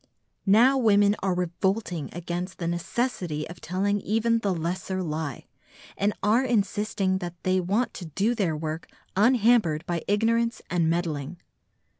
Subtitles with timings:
[0.47, 5.45] Now women are revolting against the necessity of telling even the lesser lie,
[5.95, 11.37] and are insisting that they want to do their work unhampered by ignorance and meddling.